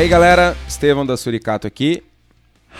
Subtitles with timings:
[0.00, 2.02] Aí, galera, Estevão da Suricato aqui.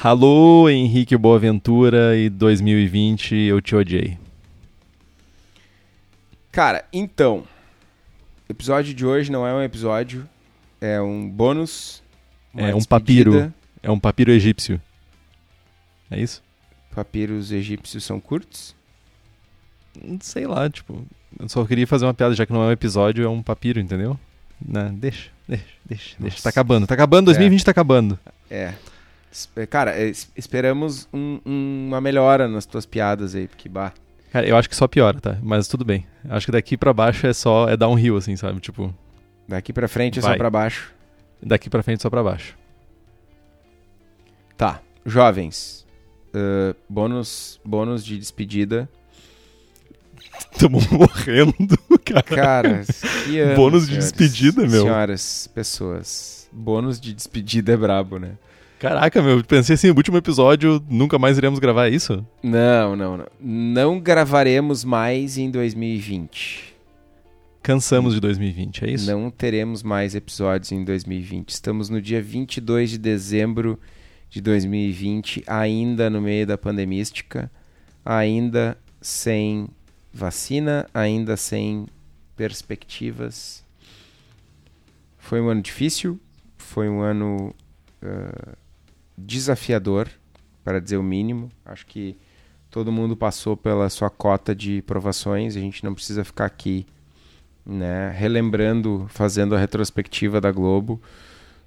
[0.02, 4.16] Alô, Henrique Boaventura e 2020 eu te odiei.
[6.50, 7.44] Cara, então,
[8.48, 10.26] o episódio de hoje não é um episódio,
[10.80, 12.02] é um bônus.
[12.56, 12.88] É um despedida.
[12.88, 13.54] papiro.
[13.82, 14.80] É um papiro egípcio.
[16.10, 16.42] É isso?
[16.94, 18.74] Papiros egípcios são curtos?
[20.22, 21.06] Sei lá, tipo.
[21.38, 23.78] Eu só queria fazer uma piada, já que não é um episódio, é um papiro,
[23.78, 24.18] entendeu?
[24.58, 26.42] Não, deixa, deixa, deixa, deixa.
[26.42, 28.18] Tá acabando, tá acabando, 2020 tá acabando.
[28.50, 28.72] É.
[29.30, 33.92] Espe- Cara, é, es- esperamos um- um- uma melhora nas tuas piadas aí, porque, bah,
[34.32, 35.36] Cara, eu acho que só piora, tá?
[35.42, 36.06] Mas tudo bem.
[36.28, 37.68] Acho que daqui pra baixo é só.
[37.68, 38.60] É downhill, assim, sabe?
[38.60, 38.94] Tipo,
[39.48, 40.38] daqui pra frente é só Vai.
[40.38, 40.92] pra baixo.
[41.42, 42.54] daqui pra frente só pra baixo.
[44.56, 45.86] Tá, jovens,
[46.34, 48.88] ah, bônus, bônus de despedida.
[50.58, 52.22] Tamo morrendo, cara.
[52.22, 52.84] Cara,
[53.24, 54.12] que ano, Bônus de senhores.
[54.12, 54.82] despedida, meu.
[54.82, 58.32] Senhoras, pessoas, bônus de despedida é brabo, né?
[58.78, 62.24] Caraca, meu, pensei assim, o último episódio, nunca mais iremos gravar isso?
[62.42, 63.26] Não, não, não.
[63.38, 66.70] Não gravaremos mais em 2020.
[67.62, 69.10] Cansamos de 2020, é isso?
[69.10, 71.50] Não teremos mais episódios em 2020.
[71.50, 73.78] Estamos no dia 22 de dezembro
[74.30, 77.50] de 2020, ainda no meio da pandemística,
[78.02, 79.68] ainda sem
[80.12, 81.86] vacina, ainda sem
[82.36, 83.64] perspectivas.
[85.18, 86.18] Foi um ano difícil,
[86.56, 87.54] foi um ano
[88.02, 88.56] ah,
[89.16, 90.08] desafiador,
[90.64, 91.50] para dizer o mínimo.
[91.64, 92.16] Acho que
[92.70, 96.86] todo mundo passou pela sua cota de provações, a gente não precisa ficar aqui
[97.64, 101.00] né, relembrando, fazendo a retrospectiva da Globo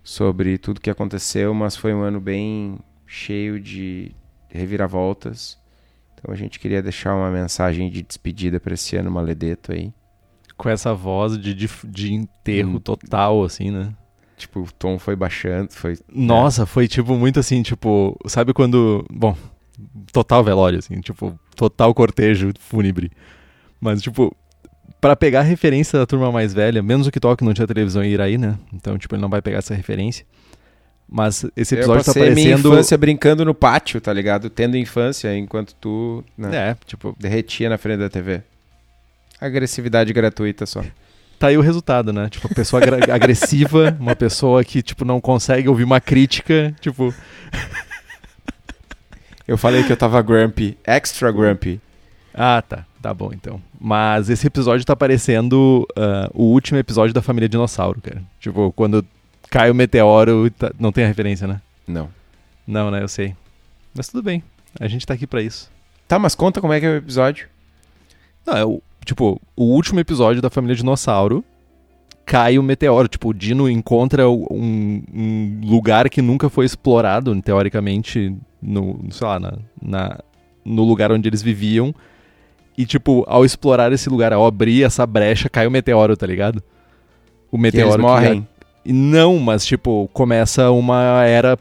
[0.04, 4.12] sobre tudo que aconteceu, mas foi um ano bem cheio de
[4.50, 5.58] reviravoltas.
[6.24, 9.92] Então a gente queria deixar uma mensagem de despedida para esse ano maledeto aí.
[10.56, 12.80] Com essa voz de, de, de enterro Hum.
[12.80, 13.94] total, assim, né?
[14.38, 19.06] Tipo, o tom foi baixando, foi Nossa, foi tipo muito assim, tipo, sabe quando.
[19.12, 19.36] Bom,
[20.14, 23.12] total velório, assim, tipo, total cortejo fúnebre.
[23.82, 24.34] Mas, tipo,
[25.02, 28.02] pra pegar a referência da turma mais velha, menos o que toque não tinha televisão
[28.04, 28.58] em Iraí, né?
[28.74, 30.26] Então, tipo, ele não vai pegar essa referência.
[31.08, 32.74] Mas esse episódio eu tá passei minha parecendo.
[32.74, 34.50] infância brincando no pátio, tá ligado?
[34.50, 38.42] Tendo infância enquanto tu né, É, tipo, derretia na frente da TV.
[39.40, 40.84] Agressividade gratuita só.
[41.38, 42.30] tá aí o resultado, né?
[42.30, 42.82] Tipo, pessoa
[43.14, 47.14] agressiva, uma pessoa que, tipo, não consegue ouvir uma crítica, tipo.
[49.48, 51.82] Eu falei que eu tava grumpy, extra grumpy.
[52.34, 52.86] Ah, tá.
[53.02, 53.62] Tá bom, então.
[53.78, 58.22] Mas esse episódio tá parecendo ah, o último episódio da família Dinossauro, cara.
[58.40, 59.06] Tipo, quando
[59.54, 61.62] cai o meteoro, tá- não tem a referência, né?
[61.88, 62.10] Não.
[62.66, 63.04] Não, né?
[63.04, 63.36] Eu sei.
[63.96, 64.42] Mas tudo bem.
[64.80, 65.70] A gente tá aqui pra isso.
[66.08, 67.48] Tá, mas conta como é que é o episódio.
[68.46, 71.44] Não, é o, tipo, o último episódio da família Dinossauro
[72.26, 73.08] cai o meteoro.
[73.08, 79.40] Tipo, o Dino encontra um, um lugar que nunca foi explorado, teoricamente, no, sei lá,
[79.40, 80.20] na, na-
[80.66, 81.94] no lugar onde eles viviam.
[82.76, 86.64] E, tipo, ao explorar esse lugar, ao abrir essa brecha, cai o meteoro, tá ligado?
[87.52, 88.40] O Que meteoro eles que- morrem.
[88.40, 88.53] e
[88.86, 91.58] Não, mas, tipo, começa uma era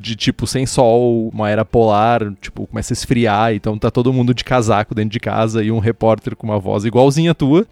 [0.00, 4.34] de, tipo, sem sol, uma era polar, tipo, começa a esfriar, então tá todo mundo
[4.34, 7.66] de casaco dentro de casa e um repórter com uma voz igualzinha a tua,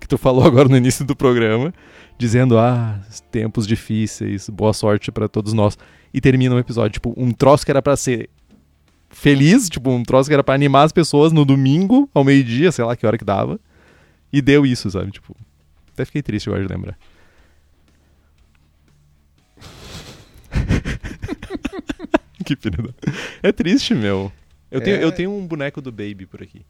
[0.00, 1.72] que tu falou agora no início do programa,
[2.18, 2.98] dizendo, ah,
[3.30, 5.78] tempos difíceis, boa sorte pra todos nós.
[6.12, 8.28] E termina o episódio, tipo, um troço que era pra ser
[9.10, 12.84] feliz, tipo, um troço que era pra animar as pessoas no domingo, ao meio-dia, sei
[12.84, 13.60] lá que hora que dava,
[14.32, 15.36] e deu isso, sabe, tipo...
[15.92, 16.96] Até fiquei triste agora de lembrar.
[22.56, 22.92] Que filho da...
[23.42, 24.30] É triste, meu.
[24.70, 25.04] Eu tenho, É.
[25.04, 26.64] eu tenho um boneco do Baby por aqui.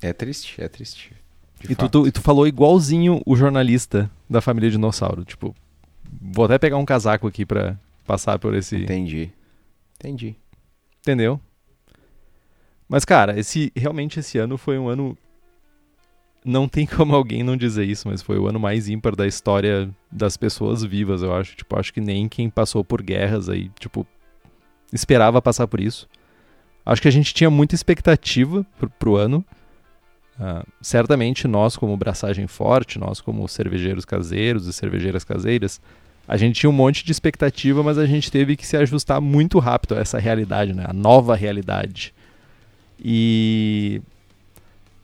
[0.00, 1.12] É triste, é triste.
[1.68, 5.24] E tu, tu- e tu falou igualzinho o jornalista da família Dinossauro.
[5.24, 5.54] Tipo,
[6.20, 7.76] vou até pegar um casaco aqui pra
[8.06, 8.76] passar por esse.
[8.76, 9.30] Entendi.
[9.98, 10.36] Entendi.
[11.00, 11.40] Entendeu?
[12.88, 15.18] Mas, cara, esse realmente esse ano foi um ano.
[16.44, 19.90] Não tem como alguém não dizer isso, mas foi o ano mais ímpar da história
[20.10, 21.56] das pessoas vivas, eu acho.
[21.56, 24.06] Tipo, acho que nem quem passou por guerras aí, tipo,
[24.92, 26.08] esperava passar por isso.
[26.84, 29.44] Acho que a gente tinha muita expectativa pro, pro ano.
[30.40, 35.80] Ah, certamente nós, como Braçagem Forte, nós, como cervejeiros caseiros e cervejeiras caseiras,
[36.26, 39.58] a gente tinha um monte de expectativa, mas a gente teve que se ajustar muito
[39.58, 40.84] rápido a essa realidade, né?
[40.86, 42.14] A nova realidade.
[43.02, 44.00] E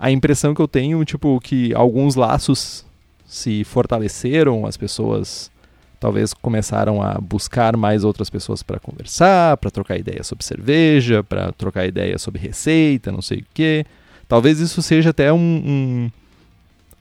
[0.05, 2.85] a impressão que eu tenho, tipo, que alguns laços
[3.27, 5.51] se fortaleceram, as pessoas
[5.99, 11.53] talvez começaram a buscar mais outras pessoas para conversar, para trocar ideia sobre cerveja, para
[11.53, 13.87] trocar ideia sobre receita, não sei o quê.
[14.29, 16.11] Talvez isso seja até um, um,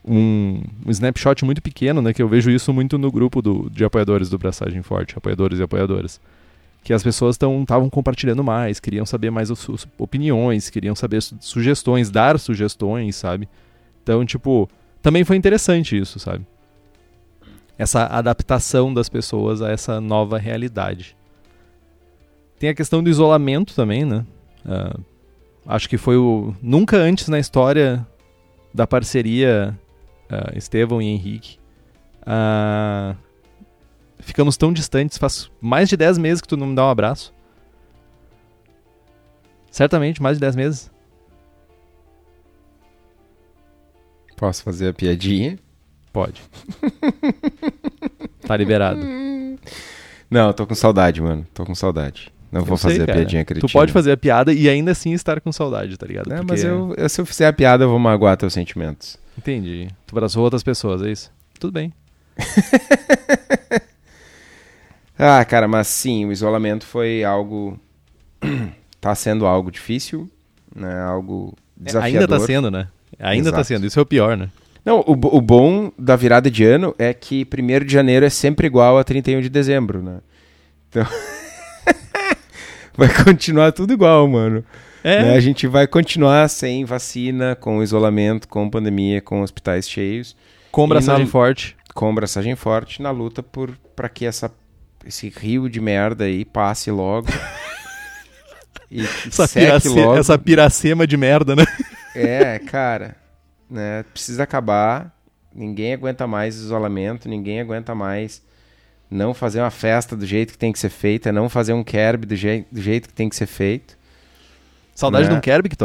[0.02, 2.14] um, um snapshot muito pequeno, né?
[2.14, 5.62] Que eu vejo isso muito no grupo do, de apoiadores do Braçagem Forte, apoiadores e
[5.62, 6.18] apoiadoras.
[6.84, 11.36] Que as pessoas estavam compartilhando mais, queriam saber mais as suas opiniões, queriam saber su
[11.40, 13.48] sugestões, dar sugestões, sabe?
[14.02, 14.68] Então, tipo,
[15.02, 16.46] também foi interessante isso, sabe?
[17.76, 21.16] Essa adaptação das pessoas a essa nova realidade.
[22.58, 24.24] Tem a questão do isolamento também, né?
[24.64, 25.02] Uh,
[25.66, 26.54] acho que foi o.
[26.62, 28.06] Nunca antes na história
[28.72, 29.78] da parceria
[30.30, 31.58] uh, Estevão e Henrique.
[32.22, 33.16] Uh,
[34.24, 37.32] ficamos tão distantes, faz mais de 10 meses que tu não me dá um abraço.
[39.70, 40.90] Certamente, mais de 10 meses.
[44.36, 45.58] Posso fazer a piadinha?
[46.12, 46.42] Pode.
[48.46, 49.00] tá liberado.
[50.30, 51.46] Não, tô com saudade, mano.
[51.52, 52.32] Tô com saudade.
[52.50, 53.12] Não eu vou sei, fazer cara.
[53.12, 53.68] a piadinha cretina.
[53.68, 56.32] Tu pode fazer a piada e ainda assim estar com saudade, tá ligado?
[56.32, 56.52] É, Porque...
[56.52, 59.16] mas eu, eu, se eu fizer a piada, eu vou magoar teus sentimentos.
[59.36, 59.88] Entendi.
[60.06, 61.32] Tu abraçou outras pessoas, é isso?
[61.58, 61.92] Tudo bem.
[65.18, 67.78] ah, cara, mas sim, o isolamento foi algo.
[69.00, 70.28] tá sendo algo difícil,
[70.74, 71.00] né?
[71.02, 72.20] Algo desafiador.
[72.20, 72.88] Ainda tá sendo, né?
[73.18, 73.56] Ainda tá Exato.
[73.56, 73.86] tá sendo.
[73.86, 74.50] Isso é o pior, né?
[74.84, 78.66] Não, o, o bom da virada de ano é que 1 de janeiro é sempre
[78.66, 80.18] igual a 31 de dezembro, né?
[80.88, 81.06] Então.
[82.96, 84.64] vai continuar tudo igual, mano.
[85.02, 85.22] É.
[85.22, 85.36] Né?
[85.36, 90.36] A gente vai continuar sem vacina, com isolamento, com pandemia, com hospitais cheios.
[90.70, 91.30] Com braçagem na...
[91.30, 91.76] forte.
[91.94, 94.50] Com braçagem forte na luta por para que essa,
[95.06, 97.28] esse rio de merda aí passe logo.
[98.90, 99.88] e essa, pirace...
[99.88, 100.18] logo.
[100.18, 101.64] essa piracema de merda, né?
[102.14, 103.16] É, cara.
[103.68, 104.04] Né?
[104.12, 105.14] Precisa acabar.
[105.54, 108.42] Ninguém aguenta mais isolamento, ninguém aguenta mais
[109.10, 112.26] não fazer uma festa do jeito que tem que ser feita, não fazer um kerb
[112.26, 113.96] do, je do jeito que tem que ser feito.
[114.94, 115.30] Saudade né?
[115.32, 115.76] de um kerb, que?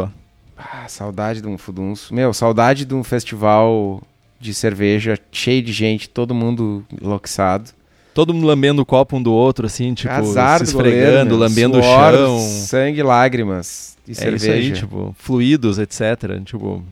[0.58, 2.14] Ah, saudade de um fudunço.
[2.14, 4.02] Meu, saudade de um festival
[4.40, 7.72] de cerveja cheio de gente, todo mundo enlouquecido.
[8.20, 11.82] Todo mundo lambendo o copo um do outro, assim, tipo, Azar se esfregando, goleiro, lambendo
[11.82, 12.40] suor, o chão.
[12.40, 14.58] Sangue, lágrimas e é cerveja.
[14.58, 16.44] Isso aí, tipo, fluidos, etc.
[16.44, 16.84] Tipo,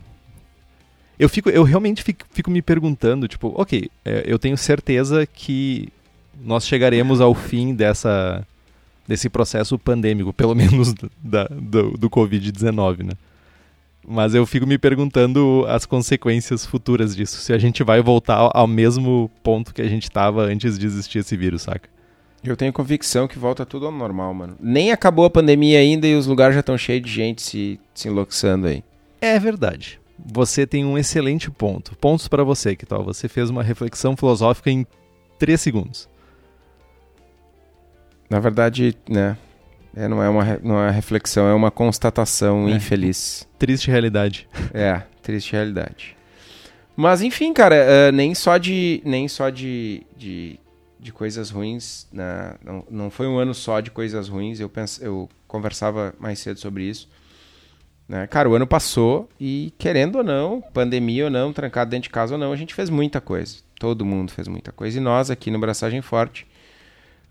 [1.20, 5.90] eu fico, eu realmente fico, fico me perguntando, tipo, ok, é, eu tenho certeza que
[6.42, 8.48] nós chegaremos ao fim dessa,
[9.06, 13.12] desse processo pandêmico, pelo menos da, do, do Covid-19, né?
[14.10, 17.42] Mas eu fico me perguntando as consequências futuras disso.
[17.42, 21.20] Se a gente vai voltar ao mesmo ponto que a gente estava antes de existir
[21.20, 21.90] esse vírus, saca?
[22.42, 24.56] Eu tenho convicção que volta tudo ao normal, mano.
[24.62, 28.08] Nem acabou a pandemia ainda e os lugares já estão cheios de gente se, se
[28.08, 28.82] enlouquecendo aí.
[29.20, 30.00] É verdade.
[30.18, 31.96] Você tem um excelente ponto.
[31.98, 33.04] Pontos para você, que tal?
[33.04, 34.86] Você fez uma reflexão filosófica em
[35.38, 36.10] 3 segundos.
[38.30, 39.38] Na verdade, né?
[39.98, 42.74] É, não, é uma, não é reflexão, é uma constatação é.
[42.74, 43.48] infeliz.
[43.58, 44.48] Triste realidade.
[44.72, 46.16] É, triste realidade.
[46.96, 50.60] Mas enfim, cara, uh, nem só de nem só de, de,
[51.00, 52.54] de coisas ruins, né?
[52.64, 54.60] não, não foi um ano só de coisas ruins.
[54.60, 57.10] Eu penso, eu conversava mais cedo sobre isso.
[58.08, 58.28] Né?
[58.28, 62.36] Cara, o ano passou e querendo ou não, pandemia ou não, trancado dentro de casa
[62.36, 63.58] ou não, a gente fez muita coisa.
[63.80, 64.98] Todo mundo fez muita coisa.
[64.98, 66.48] E nós aqui no Braçagem Forte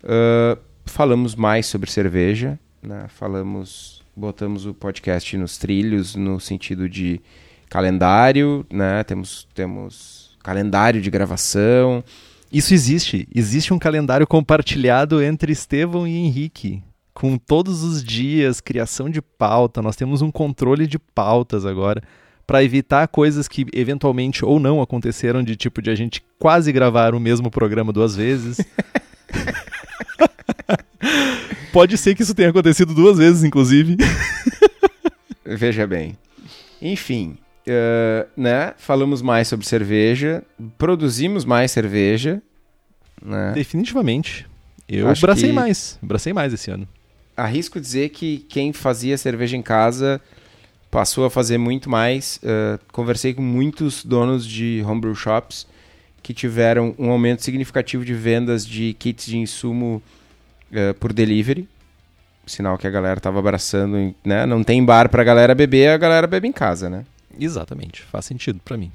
[0.03, 3.05] uh, falamos mais sobre cerveja, né?
[3.09, 7.21] falamos, botamos o podcast nos trilhos no sentido de
[7.69, 9.03] calendário, né?
[9.03, 12.03] Temos temos calendário de gravação.
[12.51, 13.27] Isso existe.
[13.35, 16.81] Existe um calendário compartilhado entre Estevão e Henrique,
[17.13, 19.81] com todos os dias, criação de pauta.
[19.81, 22.01] Nós temos um controle de pautas agora
[22.45, 27.13] para evitar coisas que eventualmente ou não aconteceram de tipo de a gente quase gravar
[27.13, 28.61] o mesmo programa duas vezes.
[31.77, 33.97] Pode ser que isso tenha acontecido duas vezes, inclusive.
[35.45, 36.17] Veja bem.
[36.81, 38.73] Enfim, uh, né?
[38.79, 40.43] Falamos mais sobre cerveja,
[40.75, 42.41] produzimos mais cerveja.
[43.21, 43.51] Né?
[43.53, 44.47] Definitivamente.
[44.89, 45.53] Eu Acho bracei que...
[45.53, 45.99] mais.
[46.01, 46.87] Bracei mais esse ano.
[47.37, 50.19] Arrisco dizer que quem fazia cerveja em casa
[50.89, 52.39] passou a fazer muito mais.
[52.41, 55.67] Uh, conversei com muitos donos de homebrew shops
[56.23, 60.01] que tiveram um aumento significativo de vendas de kits de insumo
[60.71, 61.67] uh, por delivery.
[62.45, 64.45] Sinal que a galera tava abraçando, né?
[64.45, 67.05] Não tem bar pra galera beber, a galera bebe em casa, né?
[67.37, 68.91] Exatamente, faz sentido para mim.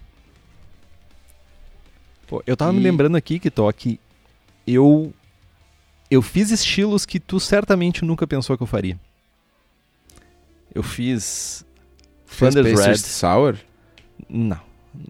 [2.26, 2.76] Pô, eu tava e...
[2.76, 4.00] me lembrando aqui, que que
[4.66, 5.12] eu
[6.10, 8.98] eu fiz estilos que tu certamente nunca pensou que eu faria.
[10.74, 11.64] Eu fiz
[12.24, 13.56] Flanders Red Sour?
[14.28, 14.60] Não,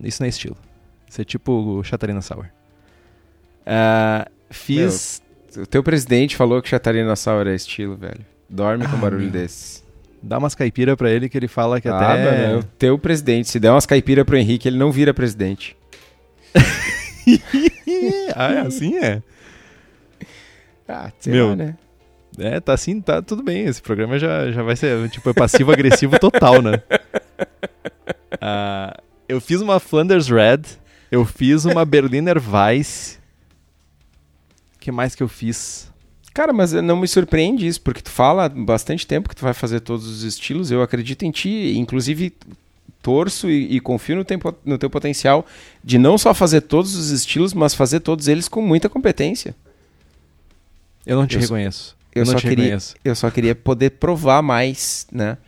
[0.03, 0.57] isso não é estilo.
[1.09, 2.47] Isso é tipo Chatarina Sour.
[3.63, 5.23] Uh, fiz
[5.57, 8.25] o teu presidente falou que Chatarina Sour é estilo, velho.
[8.49, 9.31] Dorme com ah, barulho meu.
[9.31, 9.83] desses.
[10.23, 12.25] Dá umas caipira pra ele que ele fala que ah, até...
[12.25, 13.49] Mano, é o teu presidente.
[13.49, 15.77] Se der umas caipira pro Henrique, ele não vira presidente.
[18.37, 19.23] ah, é assim é.
[20.89, 21.49] Ah, sei Meu.
[21.49, 21.77] lá, né?
[22.39, 23.65] É, tá assim, tá tudo bem.
[23.65, 26.83] Esse programa já, já vai ser, tipo, é passivo-agressivo total, né?
[28.41, 28.97] Ah,
[29.29, 30.63] eu fiz uma Flanders Red,
[31.11, 33.21] eu fiz uma Berliner Weiss.
[34.83, 35.89] O que mais que eu fiz?
[36.35, 39.55] Cara, mas não me surpreende isso, porque tu fala há bastante tempo que tu vai
[39.55, 40.73] fazer todos os estilos.
[40.73, 42.33] Eu acredito em ti, inclusive
[43.01, 45.47] torço e, e confio no, tempo, no teu potencial
[45.85, 49.55] de não só fazer todos os estilos, mas fazer todos eles com muita competência.
[51.07, 51.97] Eu não te Eu reconheço.
[52.13, 52.95] eu não só queria- reconheço.
[53.05, 55.39] Eu só queria poder provar mais, né?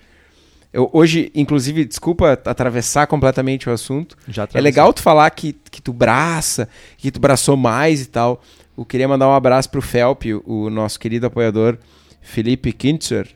[0.72, 4.16] Eu, hoje, inclusive, desculpa atravessar completamente o assunto.
[4.28, 8.40] Já É legal tu falar que, que tu braça, que tu braçou mais e tal.
[8.76, 11.78] Eu queria mandar um abraço pro Felp, o, o nosso querido apoiador
[12.20, 13.28] Felipe Kintzer.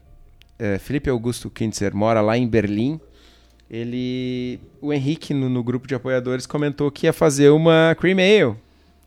[0.59, 3.01] É, Felipe Augusto Kintzer mora lá em Berlim.
[3.71, 4.59] Ele.
[4.81, 8.57] O Henrique, no, no grupo de apoiadores, comentou que ia fazer uma Cream Ale.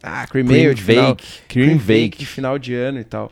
[0.04, 1.28] Ah, Cream, Ale Cream de final, Bake.
[1.48, 2.18] Cream Bake.
[2.18, 3.32] de final de ano e tal.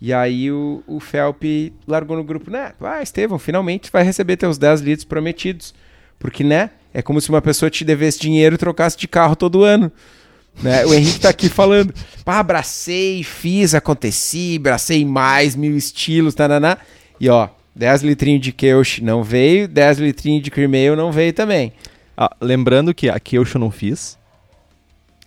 [0.00, 1.42] E aí o, o Felp
[1.86, 2.72] largou no grupo, né?
[2.80, 5.74] Ah, Estevão, finalmente vai receber teus 10 litros prometidos.
[6.18, 6.70] Porque, né?
[6.92, 9.90] É como se uma pessoa te devesse dinheiro e trocasse de carro todo ano.
[10.62, 10.84] Né?
[10.86, 11.94] O Henrique tá aqui falando,
[12.24, 16.78] pá, abracei, fiz, aconteci, abracei mais, mil estilos, tananá.
[17.20, 21.32] E ó, 10 litrinhos de Keush não veio, 10 litrinhos de Cream Ale não veio
[21.32, 21.72] também.
[22.16, 24.18] Ah, lembrando que a Keush eu não fiz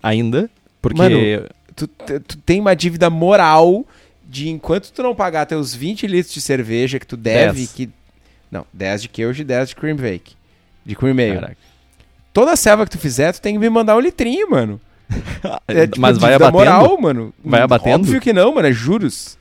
[0.01, 0.49] ainda,
[0.81, 1.17] porque Mano,
[1.75, 3.85] Tu, tu tem uma dívida moral
[4.27, 7.89] de enquanto tu não pagar teus 20 litros de cerveja que tu deve, que...
[8.51, 10.33] Não, 10 de Keush e 10 de Cream Bake.
[10.85, 11.35] De Cream Ale.
[11.35, 11.57] Caraca.
[12.33, 14.81] Toda selva que tu fizer, tu tem que me mandar um litrinho, mano.
[15.67, 16.57] É, tipo, mas vai abatendo?
[16.57, 17.33] moral, mano.
[17.43, 18.03] Vai abatendo?
[18.05, 19.37] Óbvio que não, mano, é juros.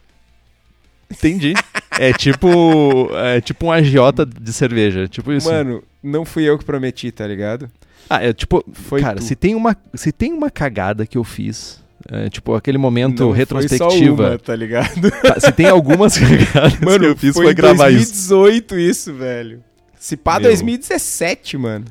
[1.10, 1.54] Entendi.
[1.98, 5.48] É tipo, é tipo um agiota de cerveja, tipo isso.
[5.50, 7.70] Mano, não fui eu que prometi, tá ligado?
[8.08, 9.25] Ah, é tipo, Foi cara, tu.
[9.25, 13.28] se tem uma, se tem uma cagada que eu fiz, é, tipo aquele momento Não
[13.30, 15.10] Foi retrospectiva, só uma, tá ligado?
[15.10, 18.28] Tá, se tem algumas cagadas Mano, que eu fiz foi, foi, gravar isso.
[18.28, 19.64] 2018 isso, velho.
[19.98, 20.50] Se pá, Meu.
[20.50, 21.84] 2017, mano.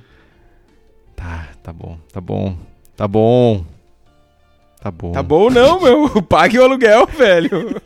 [1.16, 2.56] Tá, tá bom, tá bom,
[2.98, 3.64] tá bom,
[4.82, 5.12] tá bom.
[5.14, 6.22] Tá bom não, meu.
[6.28, 7.82] Pague o aluguel, velho.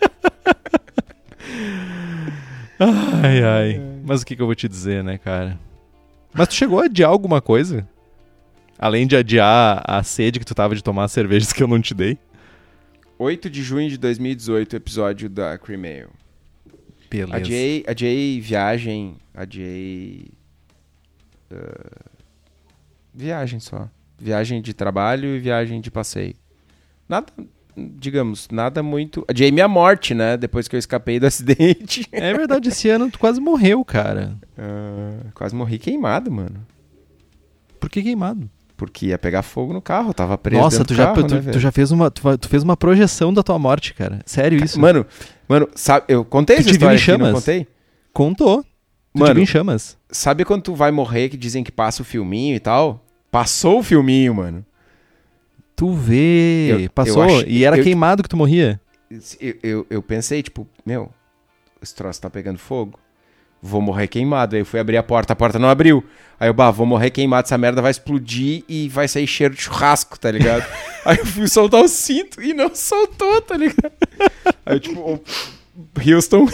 [2.79, 3.81] Ai, ai.
[4.03, 5.59] Mas o que, que eu vou te dizer, né, cara?
[6.33, 7.87] Mas tu chegou a adiar alguma coisa?
[8.79, 11.79] Além de adiar a sede que tu tava de tomar as cervejas que eu não
[11.79, 12.17] te dei?
[13.19, 16.07] 8 de junho de 2018, episódio da Cream Ale.
[17.07, 17.35] Beleza.
[17.35, 20.29] Adiei, adiei viagem, adiei...
[21.51, 22.09] ah,
[23.13, 23.87] viagem só.
[24.21, 26.35] Viagem de trabalho e viagem de passeio.
[27.09, 27.27] Nada,
[27.75, 29.25] digamos, nada muito...
[29.27, 30.37] Adiei minha morte, né?
[30.37, 32.07] Depois que eu escapei do acidente.
[32.11, 34.37] É verdade, esse ano tu quase morreu, cara.
[34.57, 36.65] Ah, quase morri queimado, mano.
[37.79, 38.49] Por que queimado?
[38.77, 41.59] Porque ia pegar fogo no carro, tava preso Nossa, tu já, carro, tu, né, tu
[41.59, 42.09] já fez uma.
[42.09, 44.21] Tu, tu fez uma projeção da tua morte, cara.
[44.25, 44.79] Sério isso?
[44.79, 45.05] Mano,
[45.47, 47.43] mano, sabe, eu contei Tu essa te viu em história aqui, não chamas?
[47.45, 47.67] contei?
[48.11, 48.63] Contou.
[48.63, 49.97] Tu Mano, em chamas.
[50.09, 53.00] Sabe quando tu vai morrer que dizem que passa o filminho e tal?
[53.31, 54.65] Passou o filminho, mano.
[55.75, 56.67] Tu vê.
[56.71, 57.23] Eu- eu Passou.
[57.23, 58.79] acho- e era eu- queimado que tu morria.
[59.39, 61.11] Eu, eu, eu pensei, tipo, meu,
[61.81, 62.99] esse troço tá pegando fogo.
[63.63, 64.55] Vou morrer queimado.
[64.55, 66.03] Aí eu fui abrir a porta, a porta não abriu.
[66.39, 69.61] Aí eu, bah, vou morrer queimado, essa merda vai explodir e vai sair cheiro de
[69.61, 70.65] churrasco, tá ligado?
[71.05, 73.91] Aí eu fui soltar o cinto e não soltou, tá ligado?
[74.65, 75.21] Aí eu, tipo,
[76.05, 76.47] Houston.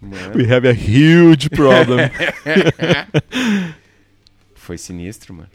[0.00, 1.98] Mano, We have a huge problem.
[4.62, 5.48] foi sinistro, mano.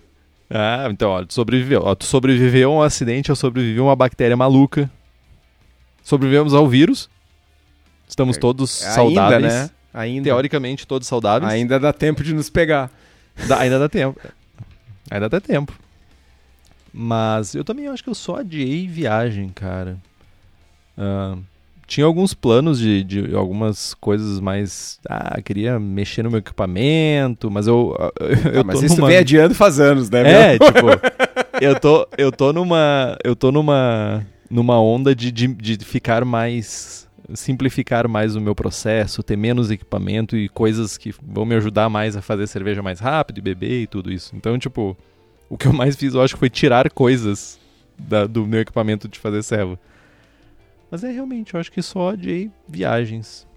[0.49, 1.81] ah, então, ó, tu sobreviveu.
[1.83, 4.89] Ó, tu sobreviveu a um acidente, eu sobrevivi a uma bactéria maluca.
[6.03, 7.09] Sobrevivemos ao vírus.
[8.07, 9.43] Estamos todos saudáveis.
[9.53, 9.69] Ainda, né?
[9.93, 10.23] Ainda.
[10.25, 11.51] Teoricamente, todos saudáveis.
[11.51, 12.89] Ainda dá tempo de nos pegar.
[13.47, 14.19] Dá- ainda dá tempo.
[15.11, 15.73] Ainda dá tempo.
[16.93, 19.97] Mas eu também acho que eu só adiei viagem, cara.
[20.97, 21.37] Ah,
[21.87, 24.99] tinha alguns planos de, de algumas coisas mais.
[25.09, 27.95] Ah, queria mexer no meu equipamento, mas eu.
[28.53, 29.07] eu Ah, mas tô isso tu numa...
[29.07, 30.59] vem adiando faz anos, né, É, meu?
[30.59, 30.87] tipo,
[31.61, 33.17] eu tô, eu tô numa.
[33.23, 34.25] Eu tô numa.
[34.51, 37.07] numa onda de, de, de ficar mais.
[37.33, 42.15] simplificar mais o meu processo, ter menos equipamento e coisas que vão me ajudar mais
[42.17, 44.35] a fazer cerveja mais rápido e beber e tudo isso.
[44.35, 44.95] Então, tipo,
[45.49, 47.57] o que eu mais fiz, eu acho que foi tirar coisas
[47.97, 49.79] da- do meu equipamento de fazer serva.
[50.89, 53.47] Mas é realmente, eu acho que só de viagens.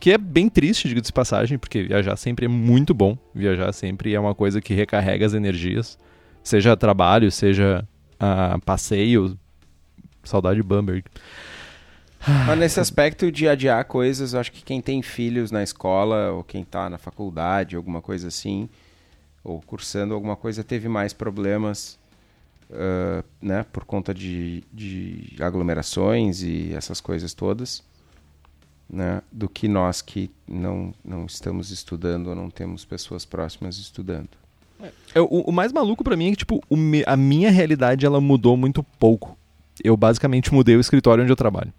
[0.00, 3.18] Que é bem triste, digo de passagem, porque viajar sempre é muito bom.
[3.34, 5.98] Viajar sempre é uma coisa que recarrega as energias.
[6.42, 7.86] Seja trabalho, seja
[8.18, 9.36] ah, passeio.
[10.22, 11.04] Saudade de Bamberg.
[12.46, 16.64] Mas nesse aspecto de adiar coisas, acho que quem tem filhos na escola, ou quem
[16.64, 18.68] tá na faculdade, alguma coisa assim,
[19.42, 21.97] ou cursando alguma coisa, teve mais problemas.
[23.40, 27.82] Né, por conta de, de aglomerações e essas coisas todas,
[28.88, 34.30] né, do que nós que não, não estamos estudando ou não temos pessoas próximas estudando.
[35.14, 38.20] É, o, o, mais maluco para mim é que, tipo, o, a minha realidade ela
[38.20, 39.36] mudou muito pouco.
[39.82, 41.72] Eu basicamente mudei o escritório onde eu trabalho.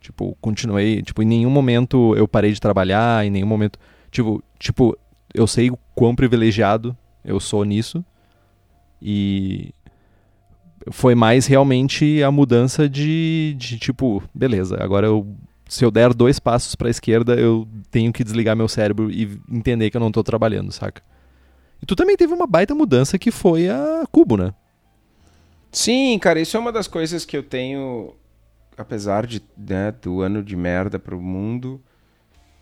[0.00, 3.78] Tipo, continuei, tipo, em nenhum momento eu parei de trabalhar, em nenhum momento,
[4.10, 4.96] tipo, tipo,
[5.32, 8.04] eu sei o quão privilegiado eu sou nisso.
[9.00, 9.72] E
[10.90, 15.26] foi mais realmente a mudança de, de tipo, beleza, agora eu
[15.70, 19.40] se eu der dois passos para a esquerda, eu tenho que desligar meu cérebro e
[19.48, 21.00] entender que eu não estou trabalhando, saca?
[21.80, 24.52] E tu também teve uma baita mudança que foi a Cubo, né?
[25.70, 28.14] Sim, cara, isso é uma das coisas que eu tenho,
[28.76, 31.80] apesar de né, do ano de merda pro mundo,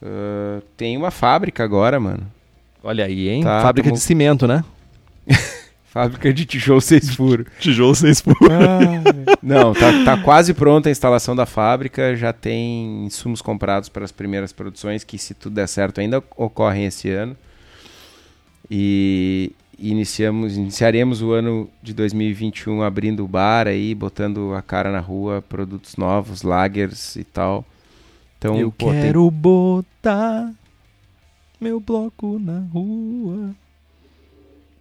[0.02, 2.30] uh, tem uma fábrica agora, mano.
[2.82, 3.42] Olha aí, hein?
[3.42, 3.96] Tá, fábrica tamo...
[3.96, 4.62] de cimento, né?
[5.90, 7.46] Fábrica de tijolo 6 furos.
[7.58, 8.48] tijolo 6 furos.
[8.50, 14.04] Ah, não, tá, tá quase pronta a instalação da fábrica, já tem insumos comprados para
[14.04, 17.34] as primeiras produções, que se tudo der certo ainda ocorrem esse ano.
[18.70, 25.00] E iniciamos, iniciaremos o ano de 2021 abrindo o bar aí, botando a cara na
[25.00, 27.64] rua, produtos novos, lagers e tal.
[28.36, 29.40] Então, eu pô, quero tem...
[29.40, 30.52] botar
[31.58, 33.54] meu bloco na rua.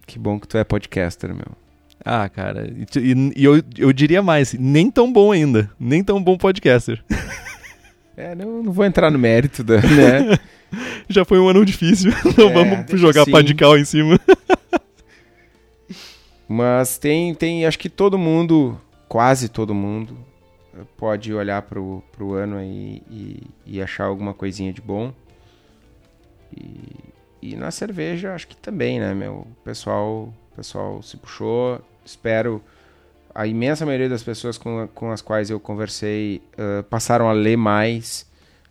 [0.08, 1.52] Que bom que tu é podcaster, meu.
[2.02, 6.36] Ah, cara, e, e eu, eu diria mais, nem tão bom ainda, nem tão bom
[6.36, 7.04] podcaster.
[8.20, 10.36] É, não, não vou entrar no mérito, da, né?
[11.08, 13.30] Já foi um ano difícil, não é, vamos jogar assim.
[13.30, 14.18] pá de cal em cima.
[16.48, 18.76] Mas tem, tem, acho que todo mundo,
[19.08, 20.18] quase todo mundo,
[20.96, 25.12] pode olhar pro, pro ano aí e, e achar alguma coisinha de bom.
[27.40, 29.46] E, na cerveja, acho que também, né, meu?
[29.60, 31.80] O pessoal, pessoal se puxou.
[32.04, 32.62] Espero.
[33.34, 37.56] A imensa maioria das pessoas com, com as quais eu conversei uh, passaram a ler
[37.56, 38.26] mais,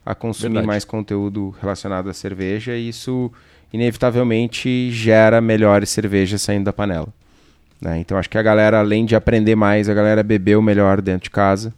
[0.05, 0.67] a consumir Verdade.
[0.67, 3.31] mais conteúdo relacionado à cerveja, e isso
[3.71, 7.07] inevitavelmente gera melhores cervejas saindo da panela.
[7.79, 7.99] Né?
[7.99, 11.29] Então acho que a galera, além de aprender mais, a galera bebeu melhor dentro de
[11.29, 11.73] casa,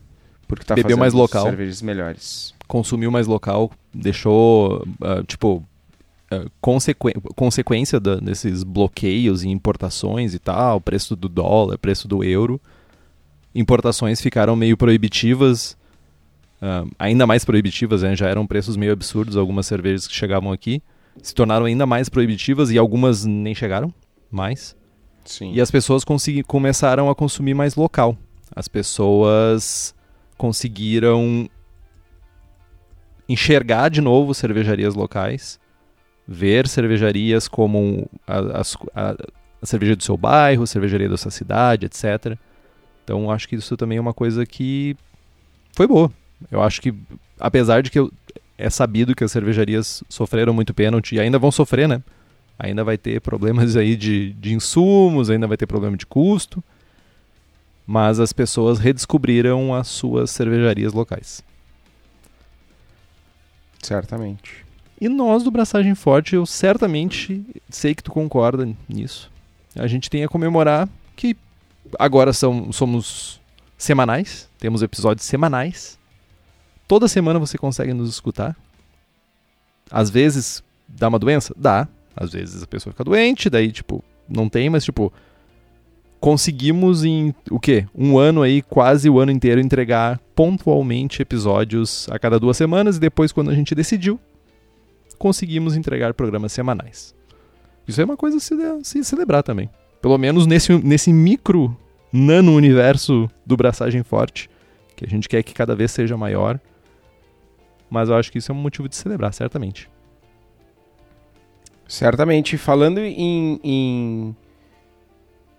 [0.48, 2.56] porque tá bebeu fazendo mais local, cervejas melhores.
[2.68, 5.64] Consumiu mais local, deixou, uh, tipo,
[6.32, 6.46] é,
[7.36, 12.62] consequência da, desses bloqueios e importações e tal, preço do dólar, preço do euro,
[13.54, 15.76] importações ficaram meio proibitivas,
[16.62, 18.16] uh, ainda mais proibitivas, né?
[18.16, 20.84] já eram preços meio absurdos algumas cervejas que chegavam aqui,
[21.22, 23.92] se tornaram ainda mais proibitivas e algumas nem chegaram
[24.30, 24.76] mais.
[25.26, 25.52] Sim.
[25.54, 26.04] E as pessoas
[26.46, 28.16] começaram a consumir mais local.
[28.56, 29.96] As pessoas
[30.38, 31.50] conseguiram
[33.28, 35.60] enxergar de novo cervejarias locais
[36.32, 38.62] ver cervejarias como a,
[38.94, 39.16] a,
[39.60, 42.38] a cerveja do seu bairro, a cervejaria da sua cidade, etc.
[43.04, 44.96] Então acho que isso também é uma coisa que
[45.74, 46.12] foi boa.
[46.52, 46.94] Eu acho que,
[47.40, 48.14] apesar de que eu,
[48.60, 52.04] é sabido que as cervejarias sofreram muito pênalti e ainda vão sofrer, né?
[52.60, 56.64] Ainda vai ter problemas aí de, de insumos, ainda vai ter problema de custo.
[57.88, 61.44] Mas as pessoas redescobriram as suas cervejarias locais.
[63.82, 64.69] Certamente.
[65.02, 69.32] E nós do Braçagem Forte, eu certamente sei que tu concorda nisso.
[69.76, 71.38] A gente tem a comemorar que
[71.98, 73.40] agora são, somos
[73.78, 75.98] semanais, temos episódios semanais.
[76.88, 78.58] Toda semana você consegue nos escutar.
[79.90, 81.54] Às vezes dá uma doença?
[81.58, 81.88] Dá.
[82.16, 85.14] Às vezes a pessoa fica doente, daí, tipo, não tem, mas, tipo,
[86.20, 87.86] conseguimos em o quê?
[87.96, 93.00] Um ano aí, quase o ano inteiro, entregar pontualmente episódios a cada duas semanas e
[93.00, 94.20] depois, quando a gente decidiu,
[95.20, 97.14] conseguimos entregar programas semanais.
[97.88, 99.70] Isso é uma coisa a se, se celebrar também.
[100.02, 101.78] Pelo menos nesse, nesse micro
[102.12, 104.50] nano universo do Braçagem Forte,
[104.96, 106.60] que a gente quer que cada vez seja maior.
[107.90, 109.90] Mas eu acho que isso é um motivo de celebrar, certamente.
[111.88, 112.58] Certamente.
[112.58, 114.36] Falando em, em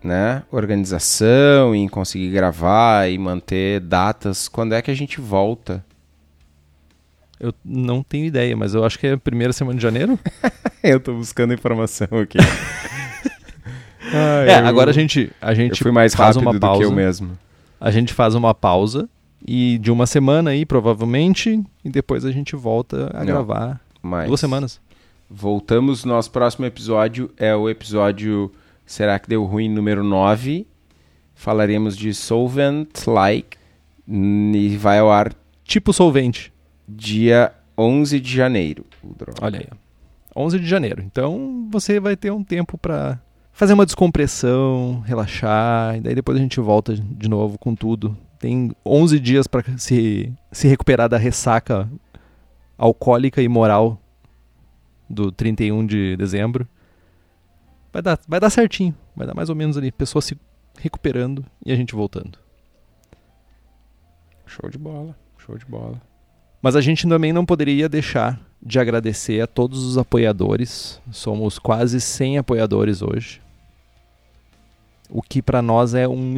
[0.03, 5.85] né, organização, em conseguir gravar e manter datas, quando é que a gente volta?
[7.41, 10.19] Eu não tenho ideia, mas eu acho que é a primeira semana de janeiro.
[10.83, 12.37] eu tô buscando informação aqui.
[14.13, 14.67] ah, é, eu...
[14.67, 16.77] agora a gente, a gente eu fui mais faz rápido uma pausa.
[16.77, 17.35] do que eu mesmo.
[17.79, 19.09] A gente faz uma pausa
[19.43, 24.27] e de uma semana aí, provavelmente, e depois a gente volta a não, gravar mas
[24.27, 24.79] duas semanas.
[25.27, 28.51] Voltamos, nosso próximo episódio é o episódio
[28.85, 30.67] Será que deu ruim número 9?
[31.33, 33.57] Falaremos de Solvent Like
[34.07, 36.50] e vai ao ar tipo solvente
[36.95, 38.85] dia 11 de janeiro.
[39.41, 39.67] Olha aí.
[40.35, 41.03] 11 de janeiro.
[41.03, 43.19] Então você vai ter um tempo para
[43.51, 48.17] fazer uma descompressão, relaxar, e daí depois a gente volta de novo com tudo.
[48.39, 51.89] Tem 11 dias para se, se recuperar da ressaca
[52.77, 54.01] alcoólica e moral
[55.09, 56.67] do 31 de dezembro.
[57.93, 60.37] Vai dar, vai dar certinho, vai dar mais ou menos ali, pessoas se
[60.79, 62.39] recuperando e a gente voltando.
[64.45, 66.01] Show de bola, show de bola.
[66.61, 71.01] Mas a gente também não poderia deixar de agradecer a todos os apoiadores.
[71.11, 73.41] Somos quase 100 apoiadores hoje.
[75.09, 76.37] O que para nós é um,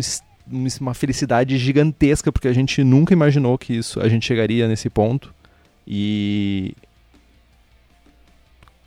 [0.80, 5.34] uma felicidade gigantesca, porque a gente nunca imaginou que isso a gente chegaria nesse ponto.
[5.86, 6.74] E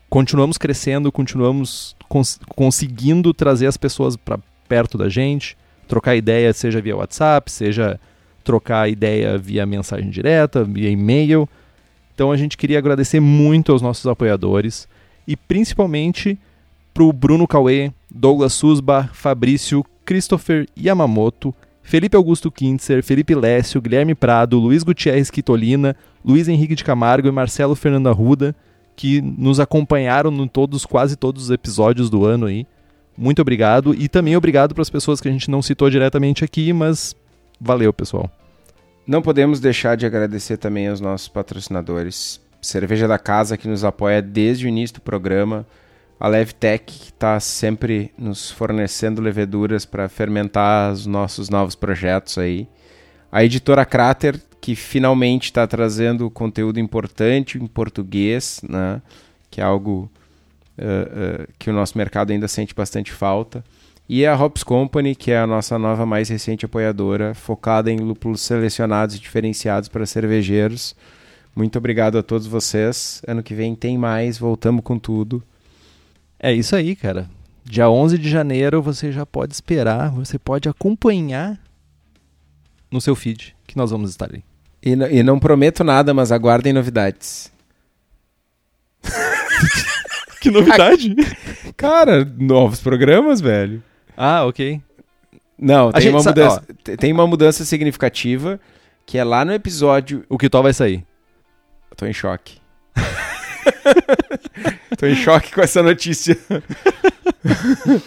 [0.08, 6.80] continuamos crescendo, continuamos cons conseguindo trazer as pessoas para perto da gente, trocar ideia, seja
[6.80, 8.00] via WhatsApp, seja
[8.46, 11.48] trocar ideia via mensagem direta, via e-mail.
[12.14, 14.88] Então a gente queria agradecer muito aos nossos apoiadores
[15.26, 16.38] e principalmente
[16.94, 24.14] para o Bruno Cauê, Douglas Susba, Fabrício, Christopher Yamamoto, Felipe Augusto Kintzer, Felipe Lécio, Guilherme
[24.14, 28.54] Prado, Luiz Gutierrez Quitolina, Luiz Henrique de Camargo e Marcelo Fernando Arruda,
[28.94, 32.64] que nos acompanharam em todos, quase todos os episódios do ano aí.
[33.18, 36.72] Muito obrigado e também obrigado para as pessoas que a gente não citou diretamente aqui,
[36.72, 37.14] mas
[37.60, 38.30] valeu, pessoal.
[39.06, 42.40] Não podemos deixar de agradecer também aos nossos patrocinadores.
[42.60, 45.64] Cerveja da Casa, que nos apoia desde o início do programa.
[46.18, 52.66] A Levtech, que está sempre nos fornecendo leveduras para fermentar os nossos novos projetos aí.
[53.30, 59.00] A editora Crater, que finalmente está trazendo conteúdo importante em português, né?
[59.48, 60.10] que é algo
[60.78, 63.62] uh, uh, que o nosso mercado ainda sente bastante falta.
[64.08, 68.40] E a Hops Company, que é a nossa nova mais recente apoiadora, focada em lúpulos
[68.40, 70.94] selecionados e diferenciados para cervejeiros.
[71.56, 73.20] Muito obrigado a todos vocês.
[73.26, 75.42] Ano que vem tem mais, voltamos com tudo.
[76.38, 77.28] É isso aí, cara.
[77.64, 81.58] Dia 11 de janeiro você já pode esperar, você pode acompanhar
[82.88, 84.44] no seu feed que nós vamos estar ali.
[84.80, 87.50] E, e não prometo nada, mas aguardem novidades.
[90.40, 91.12] que novidade?
[91.76, 93.82] Cara, novos programas, velho.
[94.16, 94.80] Ah, ok.
[95.58, 96.66] Não, tem uma, mudança,
[96.98, 98.60] tem uma mudança significativa
[99.06, 100.24] que é lá no episódio.
[100.28, 101.04] O que tal vai sair?
[101.90, 102.60] Eu tô em choque.
[104.98, 106.36] tô em choque com essa notícia.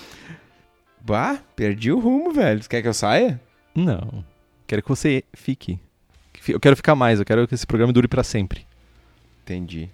[1.02, 2.62] bah, perdi o rumo, velho.
[2.70, 3.42] Quer que eu saia?
[3.74, 4.24] Não.
[4.68, 5.80] Quero que você fique.
[6.48, 8.66] Eu quero ficar mais, eu quero que esse programa dure para sempre.
[9.44, 9.90] Entendi.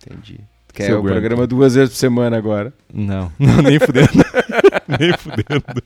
[0.00, 0.40] Entendi.
[0.72, 1.14] Quer Seu o Grant.
[1.14, 2.72] programa duas vezes por semana agora.
[2.92, 4.08] Não, não nem fudendo.
[4.98, 5.82] nem fudendo.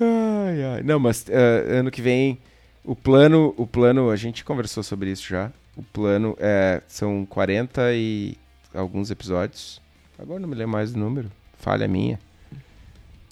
[0.00, 0.82] Ai, ai.
[0.82, 2.38] Não, mas uh, ano que vem
[2.84, 5.52] o plano, o plano, a gente conversou sobre isso já.
[5.76, 8.36] O plano é são 40 e
[8.74, 9.80] alguns episódios.
[10.18, 11.30] Agora não me lembro mais do número.
[11.58, 12.18] Falha minha.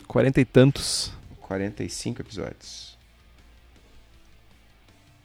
[0.07, 1.12] 40 e tantos.
[1.40, 2.97] 45 episódios.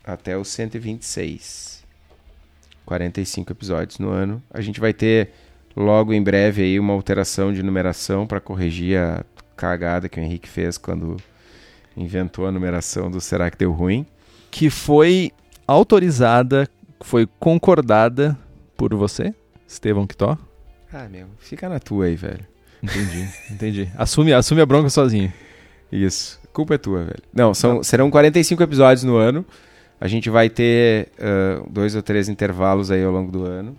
[0.03, 1.80] Até o 126.
[2.85, 4.41] 45 episódios no ano.
[4.51, 5.31] A gente vai ter
[5.75, 9.23] logo em breve aí uma alteração de numeração para corrigir a
[9.55, 11.17] cagada que o Henrique fez quando
[11.95, 14.05] inventou a numeração do Será que deu ruim?
[14.49, 15.31] Que foi
[15.67, 16.67] autorizada,
[17.01, 18.37] foi concordada
[18.75, 19.33] por você,
[19.67, 20.37] Estevão Quitó.
[20.91, 22.45] Ah, meu, fica na tua aí, velho.
[22.83, 23.89] Entendi, entendi.
[23.95, 25.31] Assume, assume a bronca sozinho.
[25.91, 26.39] Isso.
[26.51, 27.23] culpa é tua, velho.
[27.33, 29.45] Não, são, serão 45 episódios no ano.
[30.01, 33.77] A gente vai ter uh, dois ou três intervalos aí ao longo do ano.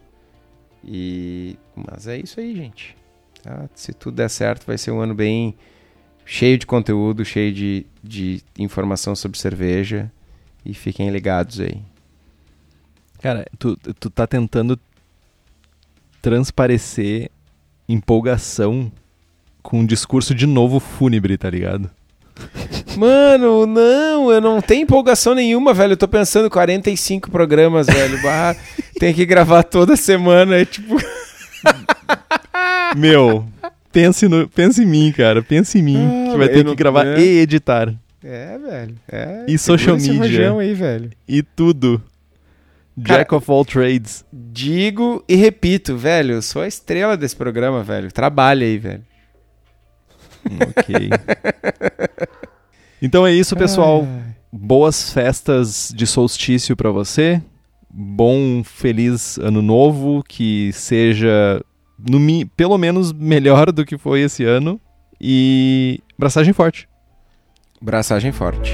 [0.85, 2.97] E mas é isso aí, gente.
[3.43, 3.69] Tá?
[3.75, 5.57] Se tudo der certo, vai ser um ano bem
[6.25, 10.13] cheio de conteúdo, cheio de, de informação sobre cerveja.
[10.65, 11.83] E fiquem ligados aí.
[13.21, 14.79] Cara, tu, tu tá tentando
[16.21, 17.33] transparecer
[17.89, 18.93] empolgação
[19.61, 21.91] com um discurso de novo fúnebre, tá ligado?
[22.97, 25.93] Mano, não, eu não tenho empolgação nenhuma, velho.
[25.93, 28.21] Eu tô pensando 45 programas, velho.
[28.23, 28.57] Bah,
[28.99, 30.97] tem que gravar toda semana, é tipo.
[32.97, 33.47] Meu,
[33.91, 35.43] pense, no, pense em mim, cara.
[35.43, 35.99] Pense em mim.
[35.99, 37.21] Ah, que vai ter que gravar é.
[37.21, 37.95] e editar.
[38.23, 38.95] É, velho.
[39.11, 40.57] É, e social media.
[40.57, 41.11] Aí, velho.
[41.27, 42.03] E tudo.
[42.97, 44.25] Jack cara, of all trades.
[44.33, 46.35] Digo e repito, velho.
[46.35, 48.13] Eu sou a estrela desse programa, velho.
[48.13, 49.03] Trabalha aí, velho.
[50.45, 51.11] Ok.
[53.03, 54.07] então é isso, pessoal.
[54.53, 57.43] Boas festas de solstício para você.
[57.91, 60.23] Bom, feliz ano novo.
[60.27, 61.61] Que seja,
[61.99, 62.21] no,
[62.57, 64.81] pelo menos, melhor do que foi esse ano.
[65.21, 66.89] E braçagem forte.
[67.81, 68.73] Braçagem forte.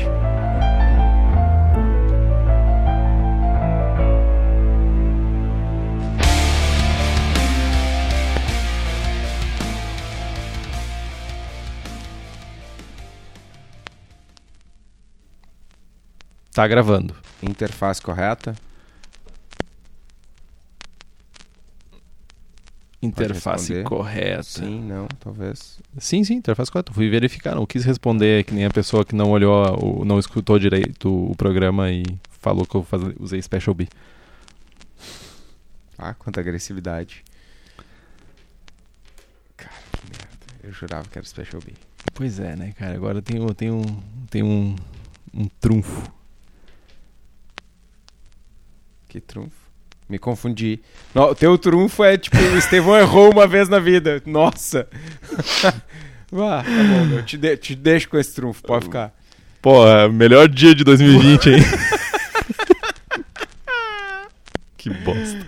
[16.59, 17.15] Tá gravando.
[17.41, 18.53] Interface correta?
[23.01, 24.43] Interface correta.
[24.43, 25.79] Sim, não, talvez.
[25.99, 26.93] Sim, sim, interface correta.
[26.93, 31.31] Fui verificar, não quis responder que nem a pessoa que não olhou, não escutou direito
[31.31, 32.03] o programa e
[32.41, 32.85] falou que eu
[33.21, 33.87] usei Special B.
[35.97, 37.23] Ah, quanta agressividade.
[39.57, 40.47] Cara, que merda.
[40.65, 41.75] Eu jurava que era Special B.
[42.15, 42.97] Pois é, né, cara?
[42.97, 44.75] Agora tem, tem um, tem um,
[45.33, 46.18] um trunfo.
[49.09, 49.57] Que trunfo.
[50.09, 50.81] Me confundi.
[51.15, 54.23] No, teu trunfo é tipo, o Estevão errou uma vez na vida.
[54.25, 54.89] Nossa.
[55.65, 55.73] ah,
[56.33, 57.23] tá bom, meu.
[57.25, 59.13] Te, de- te deixo com esse trunfo, pode ficar.
[59.61, 61.61] Pô, é melhor dia de 2020, hein?
[64.79, 65.47] que bosta.